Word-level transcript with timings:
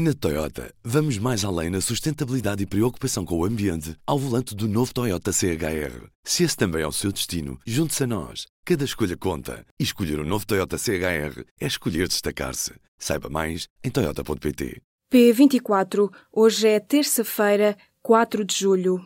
Na 0.00 0.14
Toyota, 0.14 0.72
vamos 0.84 1.18
mais 1.18 1.44
além 1.44 1.70
na 1.70 1.80
sustentabilidade 1.80 2.62
e 2.62 2.66
preocupação 2.66 3.24
com 3.24 3.36
o 3.36 3.44
ambiente 3.44 3.96
ao 4.06 4.16
volante 4.16 4.54
do 4.54 4.68
novo 4.68 4.94
Toyota 4.94 5.32
CHR. 5.32 6.06
Se 6.22 6.44
esse 6.44 6.56
também 6.56 6.82
é 6.82 6.86
o 6.86 6.92
seu 6.92 7.10
destino, 7.10 7.58
junte-se 7.66 8.04
a 8.04 8.06
nós. 8.06 8.46
Cada 8.64 8.84
escolha 8.84 9.16
conta. 9.16 9.66
E 9.76 9.82
escolher 9.82 10.20
o 10.20 10.22
um 10.22 10.24
novo 10.24 10.46
Toyota 10.46 10.78
CHR 10.78 11.42
é 11.60 11.66
escolher 11.66 12.06
destacar-se. 12.06 12.74
Saiba 12.96 13.28
mais 13.28 13.66
em 13.82 13.90
Toyota.pt. 13.90 14.80
P24. 15.12 16.08
Hoje 16.32 16.68
é 16.68 16.78
terça-feira, 16.78 17.76
4 18.00 18.44
de 18.44 18.54
julho. 18.54 19.02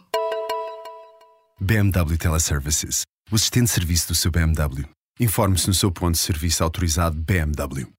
BMW 1.59 2.19
Teleservices. 2.19 3.01
O 3.31 3.37
assistente 3.37 3.69
de 3.69 3.71
serviço 3.71 4.09
do 4.09 4.15
seu 4.15 4.31
BMW. 4.31 4.85
Informe-se 5.19 5.69
no 5.69 5.75
seu 5.75 5.91
ponto 5.91 6.17
de 6.17 6.19
serviço 6.19 6.63
autorizado 6.63 7.17
BMW. 7.17 7.91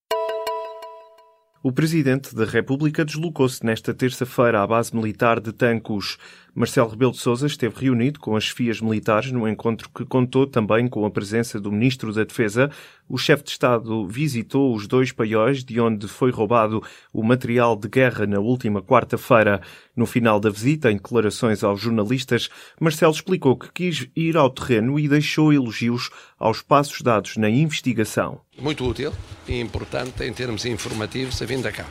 O 1.65 1.71
Presidente 1.71 2.35
da 2.35 2.43
República 2.43 3.05
deslocou-se 3.05 3.65
nesta 3.65 3.93
terça-feira 3.93 4.61
à 4.61 4.67
base 4.67 4.93
militar 4.93 5.39
de 5.39 5.53
Tancos. 5.53 6.17
Marcelo 6.55 6.89
Rebelo 6.89 7.11
de 7.11 7.17
Sousa 7.17 7.47
esteve 7.47 7.73
reunido 7.75 8.19
com 8.19 8.35
as 8.35 8.43
chefias 8.43 8.79
militares 8.79 9.31
no 9.31 9.47
encontro 9.47 9.89
que 9.89 10.05
contou 10.05 10.45
também 10.45 10.87
com 10.87 11.03
a 11.03 11.09
presença 11.09 11.59
do 11.59 11.71
Ministro 11.71 12.13
da 12.13 12.23
Defesa. 12.23 12.69
O 13.09 13.17
chefe 13.17 13.43
de 13.43 13.49
Estado 13.49 14.07
visitou 14.07 14.75
os 14.75 14.87
dois 14.87 15.11
paióis 15.11 15.63
de 15.63 15.79
onde 15.79 16.07
foi 16.07 16.29
roubado 16.29 16.83
o 17.11 17.23
material 17.23 17.75
de 17.75 17.87
guerra 17.87 18.27
na 18.27 18.39
última 18.39 18.83
quarta-feira. 18.83 19.61
No 19.95 20.05
final 20.05 20.39
da 20.39 20.51
visita, 20.51 20.91
em 20.91 20.97
declarações 20.97 21.63
aos 21.63 21.81
jornalistas, 21.81 22.49
Marcelo 22.79 23.13
explicou 23.13 23.57
que 23.57 23.71
quis 23.71 24.07
ir 24.15 24.37
ao 24.37 24.51
terreno 24.51 24.99
e 24.99 25.07
deixou 25.07 25.51
elogios 25.51 26.11
aos 26.37 26.61
passos 26.61 27.01
dados 27.01 27.35
na 27.35 27.49
investigação. 27.49 28.41
Muito 28.59 28.87
útil 28.87 29.11
e 29.47 29.59
importante 29.59 30.23
em 30.23 30.31
termos 30.31 30.65
informativos 30.65 31.41
a 31.41 31.45
vinda 31.47 31.71
cá 31.71 31.87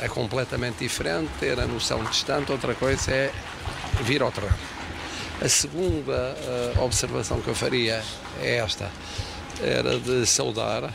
é 0.00 0.08
completamente 0.08 0.78
diferente 0.78 1.30
ter 1.38 1.58
a 1.58 1.66
noção 1.66 2.02
distante, 2.04 2.50
outra 2.52 2.74
coisa 2.74 3.10
é 3.10 3.32
vir 4.02 4.22
ao 4.22 4.32
terreno. 4.32 4.56
A 5.40 5.48
segunda 5.48 6.36
uh, 6.76 6.84
observação 6.84 7.40
que 7.40 7.48
eu 7.48 7.54
faria 7.54 8.02
é 8.40 8.56
esta: 8.56 8.90
era 9.60 9.98
de 9.98 10.24
saudar 10.24 10.84
uh, 10.84 10.90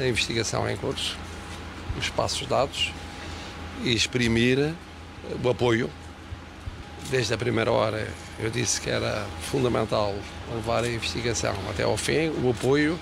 a 0.00 0.06
investigação 0.06 0.68
em 0.70 0.76
curso, 0.76 1.16
os 1.98 2.08
passos 2.10 2.46
dados 2.46 2.92
e 3.82 3.92
exprimir 3.92 4.72
o 5.42 5.48
apoio. 5.48 5.90
Desde 7.10 7.34
a 7.34 7.38
primeira 7.38 7.70
hora 7.70 8.08
eu 8.38 8.50
disse 8.50 8.80
que 8.80 8.90
era 8.90 9.26
fundamental 9.50 10.14
levar 10.54 10.84
a 10.84 10.88
investigação 10.88 11.54
até 11.70 11.84
ao 11.84 11.96
fim, 11.96 12.28
o 12.28 12.50
apoio 12.50 12.98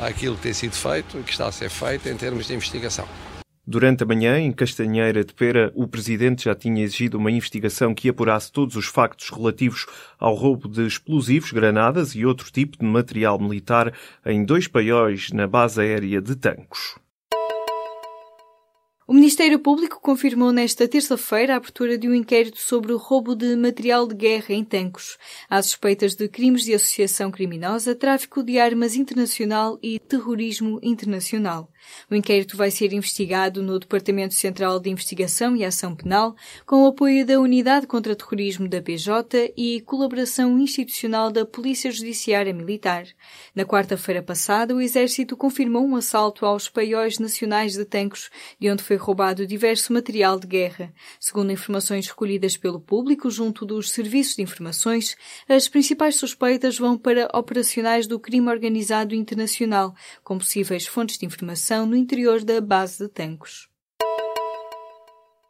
àquilo 0.00 0.36
que 0.36 0.42
tem 0.42 0.52
sido 0.52 0.74
feito 0.74 1.18
e 1.18 1.22
que 1.22 1.32
está 1.32 1.46
a 1.46 1.52
ser 1.52 1.70
feito 1.70 2.08
em 2.08 2.16
termos 2.16 2.46
de 2.46 2.54
investigação. 2.54 3.06
Durante 3.72 4.02
a 4.02 4.06
manhã, 4.06 4.38
em 4.38 4.52
Castanheira 4.52 5.24
de 5.24 5.32
Pera, 5.32 5.72
o 5.74 5.88
Presidente 5.88 6.44
já 6.44 6.54
tinha 6.54 6.84
exigido 6.84 7.16
uma 7.16 7.30
investigação 7.30 7.94
que 7.94 8.06
apurasse 8.06 8.52
todos 8.52 8.76
os 8.76 8.84
factos 8.84 9.30
relativos 9.30 9.86
ao 10.18 10.34
roubo 10.34 10.68
de 10.68 10.86
explosivos, 10.86 11.52
granadas 11.52 12.14
e 12.14 12.26
outro 12.26 12.52
tipo 12.52 12.76
de 12.76 12.84
material 12.84 13.38
militar 13.38 13.90
em 14.26 14.44
dois 14.44 14.68
paióis 14.68 15.32
na 15.32 15.46
base 15.46 15.80
aérea 15.80 16.20
de 16.20 16.36
Tancos. 16.36 17.01
O 19.12 19.14
Ministério 19.14 19.58
Público 19.58 20.00
confirmou 20.00 20.52
nesta 20.52 20.88
terça-feira 20.88 21.52
a 21.52 21.56
abertura 21.58 21.98
de 21.98 22.08
um 22.08 22.14
inquérito 22.14 22.58
sobre 22.58 22.94
o 22.94 22.96
roubo 22.96 23.34
de 23.34 23.54
material 23.56 24.06
de 24.06 24.14
guerra 24.14 24.54
em 24.54 24.64
Tancos. 24.64 25.18
Há 25.50 25.62
suspeitas 25.62 26.14
de 26.14 26.26
crimes 26.30 26.64
de 26.64 26.72
associação 26.72 27.30
criminosa, 27.30 27.94
tráfico 27.94 28.42
de 28.42 28.58
armas 28.58 28.96
internacional 28.96 29.78
e 29.82 29.98
terrorismo 29.98 30.80
internacional. 30.82 31.70
O 32.10 32.14
inquérito 32.14 32.56
vai 32.56 32.70
ser 32.70 32.94
investigado 32.94 33.62
no 33.62 33.78
Departamento 33.78 34.32
Central 34.32 34.80
de 34.80 34.88
Investigação 34.88 35.54
e 35.54 35.62
Ação 35.62 35.94
Penal, 35.94 36.34
com 36.64 36.84
o 36.84 36.86
apoio 36.86 37.26
da 37.26 37.38
Unidade 37.38 37.86
contra 37.86 38.16
Terrorismo 38.16 38.66
da 38.66 38.80
PJ 38.80 39.52
e 39.54 39.82
colaboração 39.82 40.58
institucional 40.58 41.30
da 41.30 41.44
Polícia 41.44 41.90
Judiciária 41.90 42.54
Militar. 42.54 43.04
Na 43.54 43.66
quarta-feira 43.66 44.22
passada, 44.22 44.74
o 44.74 44.80
Exército 44.80 45.36
confirmou 45.36 45.84
um 45.84 45.96
assalto 45.96 46.46
aos 46.46 46.66
paióis 46.70 47.18
nacionais 47.18 47.74
de 47.74 47.84
Tancos, 47.84 48.30
de 48.58 48.70
onde 48.70 48.82
foi 48.82 49.01
roubado 49.02 49.46
diverso 49.46 49.92
material 49.92 50.38
de 50.38 50.46
guerra. 50.46 50.92
Segundo 51.18 51.50
informações 51.50 52.06
recolhidas 52.06 52.56
pelo 52.56 52.80
público 52.80 53.30
junto 53.30 53.66
dos 53.66 53.90
serviços 53.90 54.36
de 54.36 54.42
informações, 54.42 55.16
as 55.48 55.68
principais 55.68 56.16
suspeitas 56.16 56.78
vão 56.78 56.96
para 56.96 57.28
operacionais 57.34 58.06
do 58.06 58.20
crime 58.20 58.48
organizado 58.48 59.14
internacional, 59.14 59.94
com 60.22 60.38
possíveis 60.38 60.86
fontes 60.86 61.18
de 61.18 61.26
informação 61.26 61.84
no 61.84 61.96
interior 61.96 62.44
da 62.44 62.60
base 62.60 62.98
de 62.98 63.08
Tancos. 63.08 63.71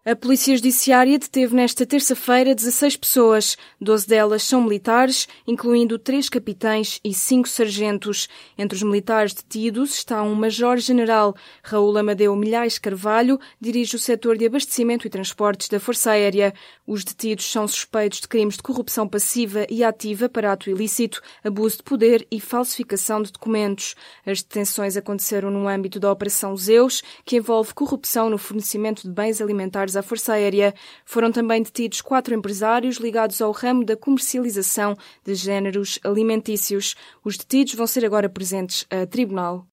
A 0.05 0.17
Polícia 0.17 0.57
Judiciária 0.57 1.17
deteve 1.17 1.55
nesta 1.55 1.87
terça-feira 1.87 2.57
16 2.57 2.97
pessoas. 2.97 3.57
12 3.81 4.09
delas 4.09 4.43
são 4.43 4.61
militares, 4.61 5.29
incluindo 5.47 5.97
três 5.97 6.29
capitães 6.29 6.99
e 7.05 7.15
cinco 7.15 7.49
sargentos. 7.49 8.29
Entre 8.59 8.75
os 8.75 8.83
militares 8.83 9.33
detidos 9.33 9.95
está 9.95 10.21
um 10.25 10.35
major-general. 10.35 11.37
Raul 11.63 11.97
Amadeu 11.97 12.35
Milhais 12.35 12.81
Carvalho 12.81 13.39
dirige 13.61 13.95
o 13.95 13.99
setor 13.99 14.37
de 14.37 14.45
abastecimento 14.45 15.07
e 15.07 15.11
transportes 15.11 15.69
da 15.69 15.79
Força 15.79 16.11
Aérea. 16.11 16.53
Os 16.85 17.05
detidos 17.05 17.45
são 17.45 17.69
suspeitos 17.69 18.23
de 18.23 18.27
crimes 18.27 18.57
de 18.57 18.63
corrupção 18.65 19.07
passiva 19.07 19.65
e 19.71 19.85
ativa 19.85 20.29
para 20.29 20.51
ato 20.51 20.69
ilícito, 20.69 21.23
abuso 21.45 21.77
de 21.77 21.85
poder 21.85 22.27
e 22.29 22.41
falsificação 22.41 23.23
de 23.23 23.31
documentos. 23.31 23.95
As 24.27 24.43
detenções 24.43 24.97
aconteceram 24.97 25.49
no 25.49 25.69
âmbito 25.69 26.01
da 26.01 26.11
Operação 26.11 26.57
Zeus, 26.57 27.05
que 27.25 27.37
envolve 27.37 27.73
corrupção 27.73 28.29
no 28.29 28.37
fornecimento 28.37 29.03
de 29.03 29.11
bens 29.11 29.41
alimentares 29.41 29.92
à 29.97 30.03
Força 30.03 30.35
Aérea. 30.35 30.75
Foram 31.05 31.33
também 31.33 31.63
detidos 31.63 32.01
quatro 32.01 32.35
empresários 32.35 32.97
ligados 32.97 33.41
ao 33.41 33.53
ramo 33.53 33.85
da 33.85 33.97
comercialização 33.97 34.97
de 35.25 35.35
géneros 35.35 35.99
alimentícios. 36.05 36.95
Os 37.25 37.37
detidos 37.37 37.75
vão 37.75 37.87
ser 37.87 38.05
agora 38.05 38.29
presentes 38.29 38.87
a 38.91 39.07
tribunal. 39.07 39.72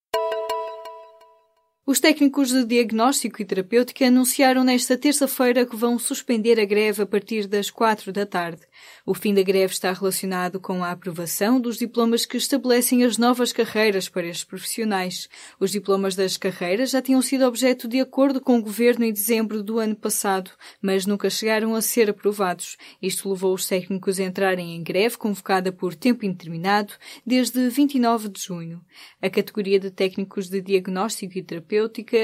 Os 1.89 2.00
técnicos 2.00 2.50
de 2.50 2.63
diagnóstico 2.66 3.41
e 3.41 3.45
terapêutica 3.45 4.05
anunciaram 4.05 4.63
nesta 4.63 4.95
terça-feira 4.95 5.66
que 5.66 5.75
vão 5.75 5.97
suspender 5.97 6.59
a 6.59 6.63
greve 6.63 7.01
a 7.01 7.05
partir 7.07 7.47
das 7.47 7.72
quatro 7.72 8.13
da 8.13 8.27
tarde. 8.27 8.61
O 9.03 9.16
fim 9.16 9.33
da 9.33 9.41
greve 9.41 9.73
está 9.73 9.91
relacionado 9.91 10.59
com 10.59 10.83
a 10.83 10.91
aprovação 10.91 11.59
dos 11.59 11.79
diplomas 11.79 12.27
que 12.27 12.38
estabelecem 12.38 13.03
as 13.03 13.17
novas 13.17 13.51
carreiras 13.51 14.07
para 14.07 14.27
estes 14.27 14.44
profissionais. 14.44 15.27
Os 15.59 15.72
diplomas 15.72 16.16
das 16.16 16.38
carreiras 16.38 16.91
já 16.91 17.01
tinham 17.01 17.23
sido 17.23 17.44
objeto 17.45 17.88
de 17.88 18.00
acordo 18.00 18.39
com 18.39 18.59
o 18.59 18.61
governo 18.61 19.03
em 19.03 19.11
dezembro 19.11 19.63
do 19.63 19.79
ano 19.79 19.95
passado, 19.95 20.51
mas 20.79 21.07
nunca 21.07 21.27
chegaram 21.27 21.73
a 21.73 21.81
ser 21.81 22.07
aprovados. 22.07 22.77
Isto 23.01 23.31
levou 23.31 23.51
os 23.51 23.66
técnicos 23.66 24.19
a 24.19 24.25
entrarem 24.25 24.75
em 24.75 24.83
greve 24.83 25.17
convocada 25.17 25.71
por 25.71 25.95
tempo 25.95 26.23
indeterminado 26.23 26.94
desde 27.25 27.67
29 27.67 28.29
de 28.29 28.39
junho. 28.39 28.79
A 29.19 29.27
categoria 29.27 29.79
de 29.79 29.89
técnicos 29.89 30.47
de 30.50 30.61
diagnóstico 30.61 31.35
e 31.35 31.41
terapêutica 31.41 31.78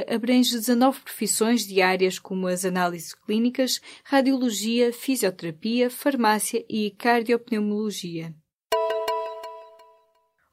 abrange 0.08 0.52
19 0.52 1.02
profissões 1.02 1.66
de 1.66 1.82
áreas 1.82 2.20
como 2.20 2.48
as 2.48 2.66
análises 2.66 3.14
clínicas, 3.14 3.80
radiologia, 4.04 4.92
fisioterapia, 4.92 5.90
farmácia 5.90 6.66
e 6.70 6.92
cardiopneumologia. 6.92 8.34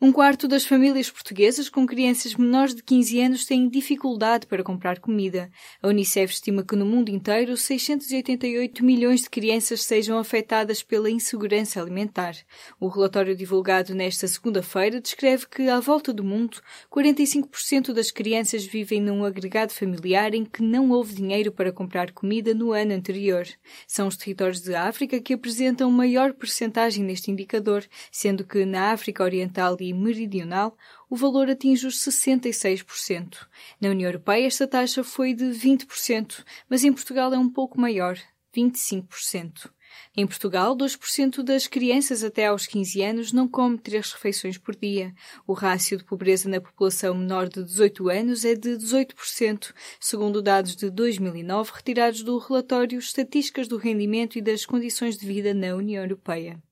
Um 0.05 0.11
quarto 0.11 0.49
das 0.49 0.65
famílias 0.65 1.09
portuguesas 1.09 1.69
com 1.69 1.87
crianças 1.87 2.35
menores 2.35 2.75
de 2.75 2.83
15 2.83 3.21
anos 3.21 3.45
têm 3.45 3.69
dificuldade 3.69 4.49
para 4.49 4.65
comprar 4.65 4.99
comida. 4.99 5.49
A 5.81 5.87
Unicef 5.87 6.33
estima 6.33 6.65
que 6.65 6.75
no 6.75 6.85
mundo 6.85 7.09
inteiro 7.09 7.57
688 7.57 8.85
milhões 8.85 9.21
de 9.21 9.31
crianças 9.31 9.85
sejam 9.85 10.19
afetadas 10.19 10.83
pela 10.83 11.09
insegurança 11.09 11.81
alimentar. 11.81 12.35
O 12.81 12.89
relatório 12.89 13.37
divulgado 13.37 13.95
nesta 13.95 14.27
segunda-feira 14.27 15.01
descreve 15.01 15.47
que, 15.47 15.69
à 15.69 15.79
volta 15.79 16.13
do 16.13 16.25
mundo, 16.25 16.61
45% 16.91 17.93
das 17.93 18.11
crianças 18.11 18.65
vivem 18.65 19.01
num 19.01 19.25
agregado 19.25 19.73
familiar 19.73 20.35
em 20.35 20.45
que 20.45 20.65
não 20.65 20.91
houve 20.91 21.15
dinheiro 21.15 21.53
para 21.53 21.71
comprar 21.71 22.11
comida 22.11 22.53
no 22.53 22.73
ano 22.73 22.93
anterior. 22.93 23.47
São 23.87 24.09
os 24.09 24.17
territórios 24.17 24.63
de 24.63 24.75
África 24.75 25.21
que 25.21 25.35
apresentam 25.35 25.89
maior 25.93 26.33
percentagem 26.33 27.05
neste 27.05 27.31
indicador, 27.31 27.85
sendo 28.11 28.45
que 28.45 28.65
na 28.65 28.91
África 28.91 29.23
Oriental 29.23 29.77
e 29.79 29.92
meridional, 29.93 30.77
o 31.09 31.17
valor 31.17 31.51
atinge 31.51 31.87
os 31.87 31.99
66%. 31.99 33.47
Na 33.81 33.91
União 33.91 34.09
Europeia, 34.09 34.47
esta 34.47 34.67
taxa 34.67 35.05
foi 35.05 35.35
de 35.35 35.45
20%, 35.47 36.45
mas 36.69 36.85
em 36.85 36.93
Portugal 36.93 37.33
é 37.33 37.39
um 37.39 37.49
pouco 37.49 37.81
maior, 37.81 38.19
25%. 38.55 39.71
Em 40.17 40.27
Portugal, 40.27 40.77
2% 40.77 41.43
das 41.43 41.67
crianças 41.67 42.23
até 42.23 42.47
aos 42.47 42.67
15 42.67 43.03
anos 43.03 43.33
não 43.33 43.49
come 43.49 43.79
três 43.79 44.13
refeições 44.13 44.59
por 44.59 44.75
dia. 44.77 45.15
O 45.47 45.53
rácio 45.53 45.97
de 45.97 46.05
pobreza 46.05 46.49
na 46.49 46.61
população 46.61 47.15
menor 47.15 47.49
de 47.49 47.63
18 47.63 48.09
anos 48.09 48.45
é 48.45 48.55
de 48.55 48.77
18%, 48.77 49.73
segundo 50.01 50.43
dados 50.43 50.77
de 50.77 50.91
2009 50.91 51.73
retirados 51.75 52.23
do 52.23 52.39
relatório 52.39 52.99
Estatísticas 52.99 53.69
do 53.69 53.77
Rendimento 53.77 54.37
e 54.37 54.43
das 54.43 54.67
Condições 54.67 55.17
de 55.17 55.27
Vida 55.27 55.55
na 55.55 55.75
União 55.75 56.03
Europeia. 56.03 56.63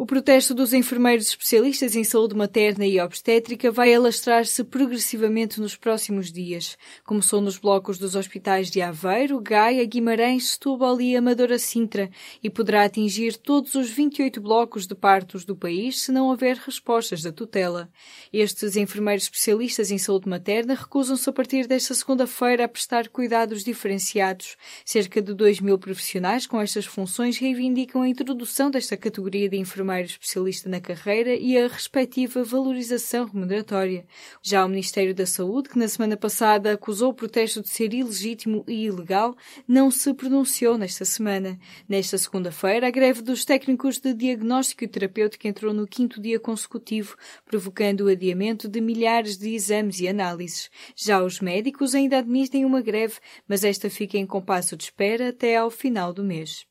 O 0.00 0.06
protesto 0.06 0.54
dos 0.54 0.72
enfermeiros 0.72 1.26
especialistas 1.26 1.94
em 1.94 2.02
saúde 2.02 2.34
materna 2.34 2.86
e 2.86 2.98
obstétrica 2.98 3.70
vai 3.70 3.92
alastrar-se 3.92 4.64
progressivamente 4.64 5.60
nos 5.60 5.76
próximos 5.76 6.32
dias. 6.32 6.78
Começou 7.04 7.38
nos 7.42 7.58
blocos 7.58 7.98
dos 7.98 8.14
hospitais 8.14 8.70
de 8.70 8.80
Aveiro, 8.80 9.38
Gaia, 9.42 9.84
Guimarães, 9.84 10.52
Setúbal 10.52 10.98
e 11.02 11.14
Amadora 11.14 11.58
Sintra 11.58 12.08
e 12.42 12.48
poderá 12.48 12.84
atingir 12.84 13.36
todos 13.36 13.74
os 13.74 13.90
28 13.90 14.40
blocos 14.40 14.86
de 14.86 14.94
partos 14.94 15.44
do 15.44 15.54
país 15.54 16.00
se 16.00 16.10
não 16.10 16.28
houver 16.28 16.56
respostas 16.56 17.20
da 17.20 17.30
tutela. 17.30 17.90
Estes 18.32 18.76
enfermeiros 18.76 19.24
especialistas 19.24 19.90
em 19.90 19.98
saúde 19.98 20.30
materna 20.30 20.72
recusam-se 20.72 21.28
a 21.28 21.32
partir 21.32 21.66
desta 21.66 21.92
segunda-feira 21.92 22.64
a 22.64 22.68
prestar 22.68 23.06
cuidados 23.10 23.62
diferenciados. 23.62 24.56
Cerca 24.82 25.20
de 25.20 25.34
2 25.34 25.60
mil 25.60 25.78
profissionais 25.78 26.46
com 26.46 26.58
estas 26.58 26.86
funções 26.86 27.36
reivindicam 27.36 28.00
a 28.00 28.08
introdução 28.08 28.70
desta 28.70 28.96
categoria 28.96 29.46
de 29.46 29.58
enfermeiros 29.58 29.89
primeiro 29.90 30.08
especialista 30.08 30.68
na 30.68 30.80
carreira 30.80 31.34
e 31.34 31.58
a 31.58 31.66
respectiva 31.66 32.44
valorização 32.44 33.24
remuneratória. 33.24 34.06
Já 34.40 34.64
o 34.64 34.68
Ministério 34.68 35.12
da 35.12 35.26
Saúde, 35.26 35.68
que 35.68 35.78
na 35.78 35.88
semana 35.88 36.16
passada 36.16 36.72
acusou 36.72 37.10
o 37.10 37.14
protesto 37.14 37.60
de 37.60 37.68
ser 37.68 37.92
ilegítimo 37.92 38.64
e 38.68 38.84
ilegal, 38.84 39.36
não 39.66 39.90
se 39.90 40.14
pronunciou 40.14 40.78
nesta 40.78 41.04
semana. 41.04 41.58
Nesta 41.88 42.16
segunda-feira, 42.16 42.86
a 42.86 42.90
greve 42.90 43.20
dos 43.20 43.44
técnicos 43.44 43.98
de 43.98 44.14
diagnóstico 44.14 44.84
e 44.84 44.88
terapêutico 44.88 45.48
entrou 45.48 45.74
no 45.74 45.88
quinto 45.88 46.20
dia 46.20 46.38
consecutivo, 46.38 47.16
provocando 47.44 48.02
o 48.02 48.08
adiamento 48.08 48.68
de 48.68 48.80
milhares 48.80 49.36
de 49.36 49.52
exames 49.52 49.98
e 49.98 50.06
análises. 50.06 50.70
Já 50.94 51.20
os 51.20 51.40
médicos 51.40 51.96
ainda 51.96 52.18
admitem 52.18 52.64
uma 52.64 52.80
greve, 52.80 53.16
mas 53.48 53.64
esta 53.64 53.90
fica 53.90 54.16
em 54.16 54.24
compasso 54.24 54.76
de 54.76 54.84
espera 54.84 55.30
até 55.30 55.56
ao 55.56 55.68
final 55.68 56.12
do 56.12 56.22
mês. 56.22 56.69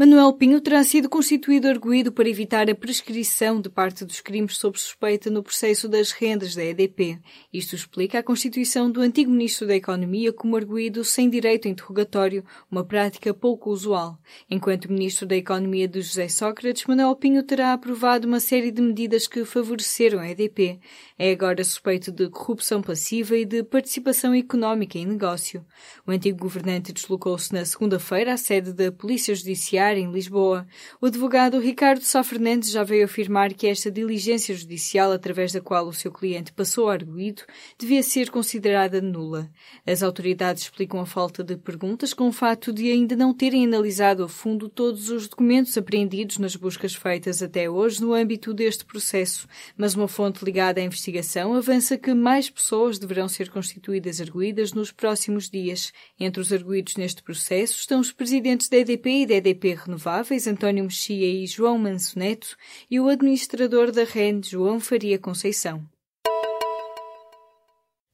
Manuel 0.00 0.32
Pinho 0.34 0.60
terá 0.60 0.84
sido 0.84 1.08
constituído 1.08 1.66
arguído 1.66 2.12
para 2.12 2.28
evitar 2.28 2.70
a 2.70 2.74
prescrição 2.74 3.60
de 3.60 3.68
parte 3.68 4.04
dos 4.04 4.20
crimes 4.20 4.56
sob 4.56 4.78
suspeita 4.78 5.28
no 5.28 5.42
processo 5.42 5.88
das 5.88 6.12
rendas 6.12 6.54
da 6.54 6.64
EDP. 6.64 7.18
Isto 7.52 7.74
explica 7.74 8.20
a 8.20 8.22
constituição 8.22 8.88
do 8.88 9.00
antigo 9.00 9.28
ministro 9.28 9.66
da 9.66 9.74
Economia 9.74 10.32
como 10.32 10.54
arguído 10.54 11.04
sem 11.04 11.28
direito 11.28 11.66
a 11.66 11.70
interrogatório, 11.72 12.44
uma 12.70 12.84
prática 12.84 13.34
pouco 13.34 13.70
usual. 13.70 14.16
Enquanto 14.48 14.88
ministro 14.88 15.26
da 15.26 15.34
Economia 15.34 15.88
de 15.88 16.00
José 16.00 16.28
Sócrates, 16.28 16.86
Manuel 16.86 17.16
Pinho 17.16 17.42
terá 17.42 17.72
aprovado 17.72 18.28
uma 18.28 18.38
série 18.38 18.70
de 18.70 18.80
medidas 18.80 19.26
que 19.26 19.44
favoreceram 19.44 20.20
a 20.20 20.30
EDP. 20.30 20.78
É 21.18 21.32
agora 21.32 21.64
suspeito 21.64 22.12
de 22.12 22.30
corrupção 22.30 22.80
passiva 22.80 23.36
e 23.36 23.44
de 23.44 23.64
participação 23.64 24.32
económica 24.32 24.96
em 24.96 25.06
negócio. 25.06 25.66
O 26.06 26.12
antigo 26.12 26.38
governante 26.38 26.92
deslocou-se 26.92 27.52
na 27.52 27.64
segunda-feira 27.64 28.34
à 28.34 28.36
sede 28.36 28.72
da 28.72 28.92
Polícia 28.92 29.34
Judiciária 29.34 29.87
em 29.96 30.10
Lisboa. 30.10 30.66
O 31.00 31.06
advogado 31.06 31.58
Ricardo 31.58 32.02
Sá 32.02 32.22
Fernandes 32.22 32.70
já 32.70 32.82
veio 32.84 33.04
afirmar 33.04 33.52
que 33.54 33.66
esta 33.66 33.90
diligência 33.90 34.54
judicial, 34.54 35.12
através 35.12 35.52
da 35.52 35.60
qual 35.60 35.86
o 35.86 35.92
seu 35.92 36.12
cliente 36.12 36.52
passou 36.52 36.88
arguído, 36.88 37.42
devia 37.78 38.02
ser 38.02 38.30
considerada 38.30 39.00
nula. 39.00 39.50
As 39.86 40.02
autoridades 40.02 40.64
explicam 40.64 41.00
a 41.00 41.06
falta 41.06 41.42
de 41.42 41.56
perguntas 41.56 42.12
com 42.12 42.28
o 42.28 42.32
fato 42.32 42.72
de 42.72 42.90
ainda 42.90 43.16
não 43.16 43.32
terem 43.32 43.64
analisado 43.64 44.24
a 44.24 44.28
fundo 44.28 44.68
todos 44.68 45.10
os 45.10 45.28
documentos 45.28 45.76
apreendidos 45.76 46.38
nas 46.38 46.56
buscas 46.56 46.94
feitas 46.94 47.42
até 47.42 47.70
hoje 47.70 48.00
no 48.00 48.12
âmbito 48.12 48.52
deste 48.52 48.84
processo, 48.84 49.46
mas 49.76 49.94
uma 49.94 50.08
fonte 50.08 50.44
ligada 50.44 50.80
à 50.80 50.84
investigação 50.84 51.54
avança 51.54 51.96
que 51.96 52.12
mais 52.14 52.50
pessoas 52.50 52.98
deverão 52.98 53.28
ser 53.28 53.50
constituídas 53.50 54.20
arguídas 54.20 54.72
nos 54.72 54.90
próximos 54.90 55.48
dias. 55.48 55.92
Entre 56.18 56.40
os 56.40 56.52
arguídos 56.52 56.96
neste 56.96 57.22
processo 57.22 57.78
estão 57.78 58.00
os 58.00 58.12
presidentes 58.12 58.68
da 58.68 58.78
EDP 58.78 59.22
e 59.22 59.26
da 59.26 59.34
EDP 59.34 59.74
Renováveis, 59.78 60.46
António 60.46 60.84
Mexia 60.84 61.26
e 61.26 61.46
João 61.46 61.78
Mansoneto, 61.78 62.56
e 62.90 63.00
o 63.00 63.08
administrador 63.08 63.90
da 63.90 64.04
REN, 64.04 64.42
João 64.42 64.78
Faria 64.80 65.18
Conceição. 65.18 65.88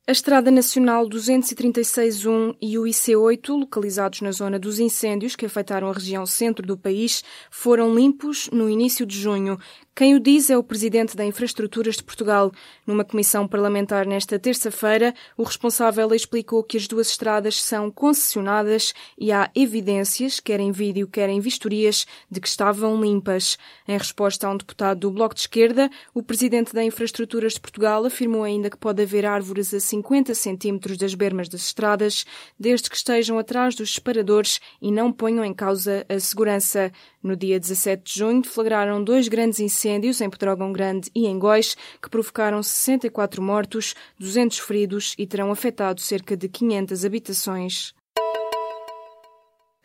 A 0.07 0.13
Estrada 0.13 0.51
Nacional 0.51 1.09
236-1 1.09 2.55
e 2.61 2.79
o 2.79 2.83
IC8, 2.83 3.49
localizados 3.59 4.21
na 4.21 4.33
zona 4.33 4.59
dos 4.59 4.79
incêndios 4.79 5.35
que 5.35 5.47
afetaram 5.47 5.89
a 5.89 5.95
região 5.95 6.27
centro 6.27 6.67
do 6.67 6.77
país, 6.77 7.25
foram 7.51 7.95
limpos 7.95 8.51
no 8.53 8.69
início 8.69 9.07
de 9.07 9.19
junho. 9.19 9.59
Quem 9.96 10.17
o 10.17 10.19
diz 10.19 10.50
é 10.50 10.58
o 10.58 10.62
presidente 10.64 11.17
da 11.17 11.25
Infraestruturas 11.25 11.94
de 11.94 12.02
Portugal. 12.02 12.50
Numa 12.85 13.05
comissão 13.05 13.46
parlamentar 13.46 14.05
nesta 14.05 14.41
terça-feira, 14.41 15.14
o 15.37 15.44
responsável 15.44 16.12
explicou 16.12 16.64
que 16.64 16.76
as 16.76 16.88
duas 16.88 17.11
estradas 17.11 17.62
são 17.62 17.93
concessionadas 17.93 18.93
e 19.17 19.31
há 19.31 19.49
evidências, 19.55 20.41
quer 20.41 20.58
em 20.58 20.73
vídeo, 20.73 21.06
quer 21.06 21.29
em 21.29 21.38
vistorias, 21.38 22.08
de 22.29 22.41
que 22.41 22.49
estavam 22.49 23.00
limpas. 23.00 23.56
Em 23.87 23.96
resposta 23.96 24.49
a 24.49 24.50
um 24.50 24.56
deputado 24.56 24.99
do 24.99 25.12
Bloco 25.12 25.37
de 25.37 25.43
Esquerda, 25.43 25.88
o 26.12 26.25
presidente 26.25 26.75
da 26.75 26.82
Infraestruturas 26.82 27.52
de 27.52 27.61
Portugal 27.61 28.05
afirmou 28.05 28.43
ainda 28.43 28.69
que 28.69 28.76
pode 28.76 29.00
haver 29.00 29.25
árvores 29.25 29.73
a 29.73 29.79
50 29.79 30.35
centímetros 30.35 30.99
das 30.99 31.14
bermas 31.14 31.49
das 31.49 31.67
estradas, 31.67 32.26
desde 32.58 32.91
que 32.91 32.96
estejam 32.96 33.38
atrás 33.38 33.76
dos 33.76 33.94
separadores 33.94 34.61
e 34.82 34.91
não 34.91 35.12
ponham 35.12 35.44
em 35.44 35.55
causa 35.55 36.05
a 36.08 36.19
segurança. 36.19 36.91
No 37.23 37.37
dia 37.37 37.61
17 37.61 38.02
de 38.02 38.19
junho, 38.19 38.43
deflagraram 38.43 39.02
dois 39.02 39.29
grandes 39.29 39.61
incêndios 39.61 39.84
em 39.89 40.31
Pedrógão 40.31 40.73
Grande 40.73 41.11
e 41.15 41.27
em 41.27 41.39
Góis, 41.39 41.77
que 42.01 42.11
provocaram 42.11 42.63
64 42.63 43.43
mortos, 43.43 43.95
200 44.19 44.59
feridos 44.59 45.15
e 45.19 45.27
terão 45.27 45.51
afetado 45.51 46.01
cerca 46.01 46.37
de 46.37 46.49
500 46.49 47.05
habitações. 47.05 47.95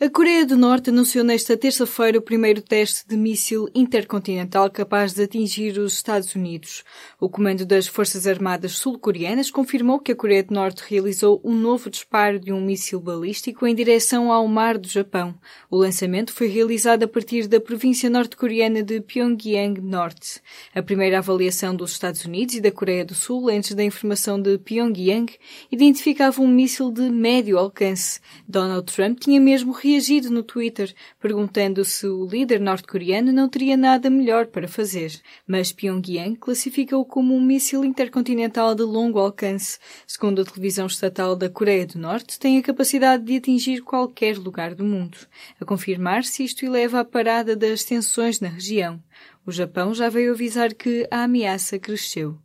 A 0.02 0.10
Coreia 0.10 0.46
do 0.46 0.56
Norte 0.56 0.92
anunciou 0.92 1.26
nesta 1.26 1.58
terça-feira 1.58 2.18
o 2.18 2.22
primeiro 2.22 2.62
teste 2.62 3.06
de 3.06 3.18
míssil 3.18 3.68
intercontinental 3.76 4.72
capaz 4.72 5.12
de 5.12 5.24
atingir 5.24 5.78
os 5.78 5.92
Estados 5.92 6.34
Unidos. 6.36 6.86
O 7.20 7.28
comando 7.28 7.66
das 7.66 7.86
Forças 7.86 8.26
Armadas 8.26 8.78
sul-coreanas 8.78 9.52
confirmou 9.52 10.00
que 10.00 10.14
a 10.14 10.16
Coreia 10.16 10.42
do 10.42 10.54
Norte 10.54 10.86
realizou 10.88 11.42
um 11.44 11.54
novo 11.54 11.90
disparo 11.90 12.40
de 12.40 12.54
um 12.54 12.62
míssil 12.62 13.02
balístico 13.02 13.68
em 13.68 13.76
direção 13.76 14.32
ao 14.32 14.48
mar 14.48 14.78
do 14.78 14.88
Japão. 14.88 15.36
O 15.70 15.76
lançamento 15.76 16.32
foi 16.32 16.48
realizado 16.48 17.04
a 17.04 17.08
partir 17.08 17.46
da 17.46 17.60
província 17.60 18.10
norte-coreana 18.10 18.82
de 18.82 19.02
Pyongyang 19.02 19.82
Norte. 19.82 20.40
A 20.74 20.82
primeira 20.82 21.18
avaliação 21.18 21.76
dos 21.76 21.92
Estados 21.92 22.24
Unidos 22.24 22.56
e 22.56 22.62
da 22.62 22.72
Coreia 22.72 23.04
do 23.04 23.14
Sul 23.14 23.50
antes 23.50 23.76
da 23.76 23.84
informação 23.84 24.42
de 24.42 24.58
Pyongyang 24.60 25.30
identificava 25.70 26.42
um 26.42 26.48
míssil 26.48 26.90
de 26.90 27.10
médio 27.10 27.58
alcance. 27.58 28.22
Donald 28.48 28.90
Trump 28.94 29.20
tinha 29.20 29.42
mesmo 29.42 29.74
reagido 29.90 30.30
no 30.30 30.44
Twitter, 30.44 30.94
perguntando 31.20 31.84
se 31.84 32.06
o 32.06 32.26
líder 32.26 32.60
norte-coreano 32.60 33.32
não 33.32 33.50
teria 33.50 33.76
nada 33.76 34.10
melhor 34.10 34.48
para 34.48 34.68
fazer. 34.68 35.20
Mas 35.48 35.72
Pyongyang 35.72 36.36
classifica-o 36.36 37.04
como 37.04 37.36
um 37.36 37.42
míssil 37.42 37.84
intercontinental 37.84 38.76
de 38.76 38.84
longo 38.84 39.20
alcance. 39.20 39.80
Segundo 40.06 40.42
a 40.42 40.46
televisão 40.46 40.88
estatal 40.88 41.36
da 41.36 41.50
Coreia 41.50 41.86
do 41.86 41.98
Norte, 41.98 42.40
tem 42.40 42.58
a 42.58 42.64
capacidade 42.64 43.24
de 43.24 43.38
atingir 43.38 43.82
qualquer 43.82 44.38
lugar 44.38 44.76
do 44.76 44.84
mundo. 44.84 45.18
A 45.60 45.66
confirmar 45.66 46.24
se 46.24 46.44
isto 46.44 46.66
eleva 46.66 47.00
à 47.00 47.06
parada 47.06 47.56
das 47.56 47.84
tensões 47.84 48.40
na 48.40 48.50
região. 48.50 49.02
O 49.46 49.52
Japão 49.52 49.94
já 49.94 50.10
veio 50.10 50.34
avisar 50.34 50.74
que 50.74 51.08
a 51.10 51.24
ameaça 51.24 51.80
cresceu. 51.80 52.38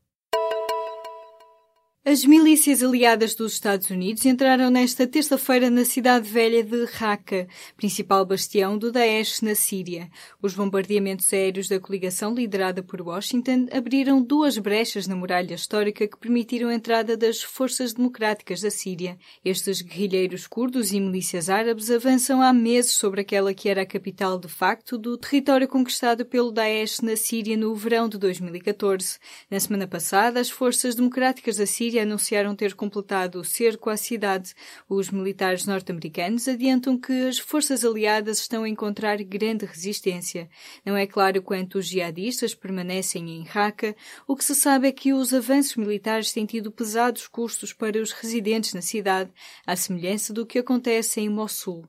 As 2.06 2.23
milícias 2.23 2.82
aliadas 2.82 3.34
dos 3.34 3.54
Estados 3.54 3.88
Unidos 3.88 4.26
entraram 4.26 4.68
nesta 4.68 5.06
terça-feira 5.06 5.70
na 5.70 5.87
cidade 5.87 6.28
velha 6.28 6.62
de 6.62 6.84
Raqqa, 6.84 7.49
principal 7.78 8.26
bastião 8.26 8.76
do 8.76 8.92
Daesh 8.92 9.40
na 9.40 9.54
Síria. 9.54 10.11
Os 10.42 10.52
bombardeamentos 10.52 11.32
aéreos 11.32 11.66
da 11.66 11.80
coligação 11.80 12.34
liderada 12.34 12.82
por 12.82 13.00
Washington 13.00 13.68
abriram 13.73 14.23
duas 14.23 14.58
brechas 14.58 15.06
na 15.06 15.16
muralha 15.16 15.54
histórica 15.54 16.06
que 16.06 16.18
permitiram 16.18 16.68
a 16.68 16.75
entrada 16.75 17.16
das 17.16 17.42
forças 17.42 17.94
democráticas 17.94 18.61
da 18.61 18.70
Síria. 18.70 19.16
Estes 19.42 19.80
guerrilheiros 19.80 20.46
curdos 20.46 20.92
e 20.92 21.00
milícias 21.00 21.49
árabes 21.49 21.90
avançam 21.90 22.42
há 22.42 22.52
meses 22.52 22.90
sobre 22.90 23.23
aquela 23.23 23.54
que 23.54 23.66
era 23.66 23.80
a 23.80 23.87
capital 23.87 24.38
de 24.38 24.49
facto 24.49 24.99
do 24.99 25.16
território 25.16 25.66
conquistado 25.66 26.26
pelo 26.26 26.52
Daesh 26.52 27.00
na 27.00 27.16
Síria 27.16 27.56
no 27.56 27.75
verão 27.75 28.11
de 28.11 28.18
2014. 28.18 29.18
Na 29.50 29.58
semana 29.58 29.88
passada, 29.88 30.38
as 30.38 30.50
forças 30.50 30.94
democráticas 30.94 31.56
da 31.56 31.64
Síria 31.64 31.94
Síria 31.95 32.03
anunciaram 32.03 32.57
ter 32.57 32.75
completado 32.75 33.39
o 33.39 33.45
cerco 33.45 33.89
à 33.89 33.97
cidade. 33.97 34.53
Os 34.89 35.11
militares 35.11 35.65
norte-americanos 35.65 36.49
adiantam 36.49 36.99
que 36.99 37.13
as 37.29 37.39
forças 37.39 37.85
aliadas 37.85 38.41
estão 38.41 38.65
a 38.65 38.69
encontrar 38.69 39.23
grande 39.23 39.65
resistência. 39.65 40.51
Não 40.85 40.97
é 40.97 41.07
claro 41.07 41.41
quanto 41.41 41.79
os 41.79 41.87
jihadistas 41.87 42.53
permanecem 42.53 43.31
em 43.31 43.45
Raqqa. 43.45 43.95
O 44.27 44.35
que 44.35 44.45
se 44.45 44.57
sabe 44.57 44.89
é 44.89 44.93
que 44.93 45.13
os 45.13 45.33
avanços 45.33 45.77
militares 45.77 46.33
têm 46.33 46.45
tido 46.45 46.73
pesados 46.73 47.29
custos 47.29 47.73
para 47.73 48.03
os 48.03 48.11
residentes 48.11 48.75
na 48.75 48.83
cidade, 48.83 49.31
à 49.65 49.77
semelhança 49.77 50.33
do 50.33 50.45
que 50.45 50.59
acontece 50.59 51.21
em 51.21 51.29
Mossul. 51.29 51.89